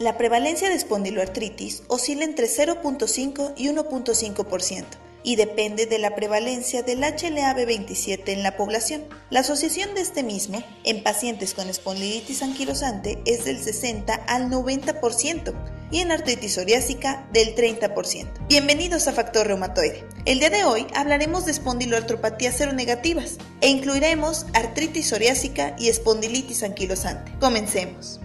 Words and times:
La 0.00 0.18
prevalencia 0.18 0.68
de 0.68 0.74
espondiloartritis 0.74 1.84
oscila 1.86 2.24
entre 2.24 2.48
0.5 2.48 3.52
y 3.56 3.68
1.5% 3.68 4.84
y 5.22 5.36
depende 5.36 5.86
de 5.86 6.00
la 6.00 6.16
prevalencia 6.16 6.82
del 6.82 7.04
HLA-B27 7.04 8.28
en 8.30 8.42
la 8.42 8.56
población. 8.56 9.04
La 9.30 9.40
asociación 9.40 9.94
de 9.94 10.00
este 10.00 10.24
mismo 10.24 10.64
en 10.82 11.04
pacientes 11.04 11.54
con 11.54 11.68
espondilitis 11.68 12.42
anquilosante 12.42 13.22
es 13.24 13.44
del 13.44 13.62
60 13.62 14.14
al 14.14 14.50
90% 14.50 15.54
y 15.92 16.00
en 16.00 16.10
artritis 16.10 16.54
psoriásica 16.54 17.28
del 17.32 17.54
30%. 17.54 18.48
Bienvenidos 18.48 19.06
a 19.06 19.12
Factor 19.12 19.46
Reumatoide. 19.46 20.04
El 20.24 20.40
día 20.40 20.50
de 20.50 20.64
hoy 20.64 20.88
hablaremos 20.96 21.44
de 21.44 21.52
espondiloartropatías 21.52 22.56
seronegativas 22.56 23.36
e 23.60 23.68
incluiremos 23.68 24.46
artritis 24.54 25.06
psoriásica 25.06 25.76
y 25.78 25.88
espondilitis 25.88 26.64
anquilosante. 26.64 27.32
Comencemos. 27.38 28.18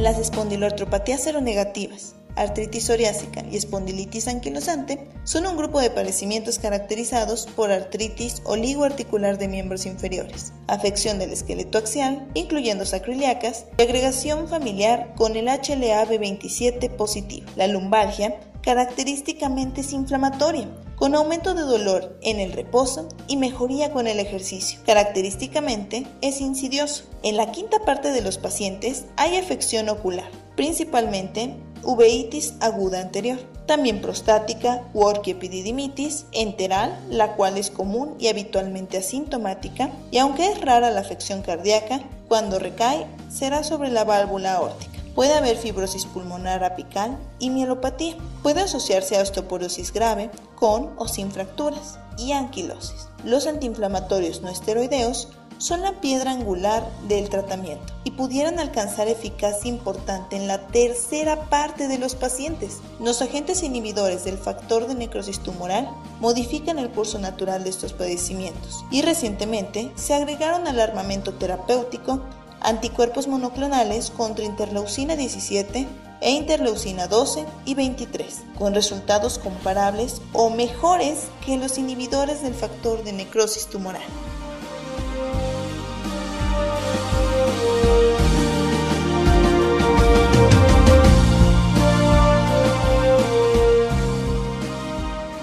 Las 0.00 0.18
espondiloartropatías 0.18 1.22
seronegativas, 1.24 2.14
artritis 2.40 2.84
psoriásica 2.84 3.44
y 3.50 3.56
espondilitis 3.56 4.26
anquilosante 4.26 5.08
son 5.24 5.46
un 5.46 5.56
grupo 5.56 5.78
de 5.80 5.90
padecimientos 5.90 6.58
caracterizados 6.58 7.46
por 7.46 7.70
artritis 7.70 8.40
oligoarticular 8.44 9.36
de 9.38 9.48
miembros 9.48 9.84
inferiores, 9.84 10.52
afección 10.66 11.18
del 11.18 11.32
esqueleto 11.32 11.78
axial, 11.78 12.26
incluyendo 12.34 12.86
sacroiliacas, 12.86 13.66
y 13.78 13.82
agregación 13.82 14.48
familiar 14.48 15.14
con 15.16 15.36
el 15.36 15.48
HLA-B27 15.48 16.90
positivo. 16.96 17.46
La 17.56 17.66
lumbalgia 17.66 18.40
característicamente 18.62 19.82
es 19.82 19.92
inflamatoria, 19.92 20.68
con 20.96 21.14
aumento 21.14 21.54
de 21.54 21.62
dolor 21.62 22.18
en 22.22 22.40
el 22.40 22.52
reposo 22.52 23.08
y 23.26 23.38
mejoría 23.38 23.90
con 23.90 24.06
el 24.06 24.18
ejercicio. 24.20 24.80
Característicamente 24.84 26.06
es 26.20 26.40
insidioso. 26.42 27.04
En 27.22 27.38
la 27.38 27.52
quinta 27.52 27.80
parte 27.86 28.10
de 28.12 28.20
los 28.20 28.36
pacientes 28.36 29.06
hay 29.16 29.36
afección 29.36 29.88
ocular, 29.88 30.30
principalmente 30.56 31.54
uveitis 31.82 32.54
aguda 32.60 33.00
anterior, 33.00 33.38
también 33.66 34.00
prostática 34.00 34.82
u 34.94 35.02
orquiepididimitis 35.02 36.26
enteral, 36.32 36.98
la 37.08 37.36
cual 37.36 37.56
es 37.56 37.70
común 37.70 38.16
y 38.18 38.28
habitualmente 38.28 38.98
asintomática, 38.98 39.90
y 40.10 40.18
aunque 40.18 40.50
es 40.50 40.60
rara 40.60 40.90
la 40.90 41.00
afección 41.00 41.42
cardíaca, 41.42 42.00
cuando 42.28 42.58
recae 42.58 43.06
será 43.28 43.64
sobre 43.64 43.90
la 43.90 44.04
válvula 44.04 44.54
aórtica. 44.54 45.00
Puede 45.14 45.34
haber 45.34 45.56
fibrosis 45.56 46.06
pulmonar 46.06 46.62
apical 46.64 47.18
y 47.38 47.50
mielopatía. 47.50 48.16
Puede 48.42 48.60
asociarse 48.60 49.18
a 49.18 49.22
osteoporosis 49.22 49.92
grave 49.92 50.30
con 50.54 50.90
o 50.96 51.08
sin 51.08 51.30
fracturas 51.32 51.98
y 52.16 52.32
anquilosis. 52.32 53.08
Los 53.24 53.46
antiinflamatorios 53.46 54.42
no 54.42 54.48
esteroideos 54.48 55.28
son 55.60 55.82
la 55.82 56.00
piedra 56.00 56.32
angular 56.32 56.90
del 57.06 57.28
tratamiento 57.28 57.92
y 58.02 58.12
pudieran 58.12 58.58
alcanzar 58.58 59.08
eficacia 59.08 59.68
importante 59.68 60.36
en 60.36 60.48
la 60.48 60.66
tercera 60.68 61.48
parte 61.50 61.86
de 61.86 61.98
los 61.98 62.14
pacientes. 62.14 62.78
Los 62.98 63.20
agentes 63.20 63.62
inhibidores 63.62 64.24
del 64.24 64.38
factor 64.38 64.86
de 64.86 64.94
necrosis 64.94 65.38
tumoral 65.40 65.88
modifican 66.18 66.78
el 66.78 66.90
curso 66.90 67.18
natural 67.18 67.62
de 67.62 67.70
estos 67.70 67.92
padecimientos 67.92 68.84
y 68.90 69.02
recientemente 69.02 69.92
se 69.96 70.14
agregaron 70.14 70.66
al 70.66 70.80
armamento 70.80 71.34
terapéutico 71.34 72.22
anticuerpos 72.62 73.28
monoclonales 73.28 74.10
contra 74.10 74.46
interleucina 74.46 75.14
17 75.14 75.86
e 76.22 76.30
interleucina 76.30 77.06
12 77.06 77.44
y 77.66 77.74
23, 77.74 78.42
con 78.58 78.74
resultados 78.74 79.38
comparables 79.38 80.20
o 80.32 80.50
mejores 80.50 81.28
que 81.44 81.56
los 81.58 81.76
inhibidores 81.78 82.42
del 82.42 82.54
factor 82.54 83.04
de 83.04 83.12
necrosis 83.12 83.66
tumoral. 83.66 84.02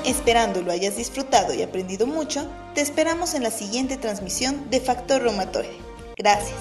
Esperando 0.08 0.62
lo 0.62 0.72
hayas 0.72 0.96
disfrutado 0.96 1.54
y 1.54 1.62
aprendido 1.62 2.08
mucho, 2.08 2.50
te 2.74 2.80
esperamos 2.80 3.34
en 3.34 3.44
la 3.44 3.52
siguiente 3.52 3.98
transmisión 3.98 4.70
de 4.70 4.80
Factor 4.80 5.22
Reumatoide. 5.22 5.76
Gracias. 6.16 6.56